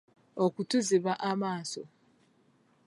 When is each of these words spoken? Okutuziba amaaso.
Okutuziba 0.45 1.13
amaaso. 1.29 1.81